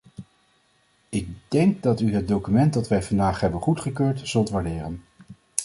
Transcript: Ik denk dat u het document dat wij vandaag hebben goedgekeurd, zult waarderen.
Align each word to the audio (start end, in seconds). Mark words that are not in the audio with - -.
Ik 1.09 1.27
denk 1.49 1.83
dat 1.83 1.99
u 2.01 2.13
het 2.13 2.27
document 2.27 2.73
dat 2.73 2.87
wij 2.87 3.03
vandaag 3.03 3.39
hebben 3.39 3.61
goedgekeurd, 3.61 4.27
zult 4.27 4.49
waarderen. 4.49 5.03